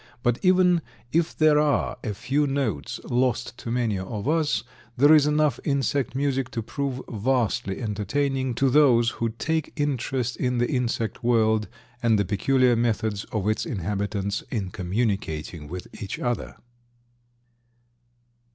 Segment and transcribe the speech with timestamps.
[0.23, 0.81] But even
[1.11, 4.63] if there are a few notes lost to many of us,
[4.97, 10.57] there is enough insect music to prove vastly entertaining to those who take interest in
[10.57, 11.67] the insect world,
[12.01, 16.55] and the peculiar methods of its inhabitants in communicating with each other.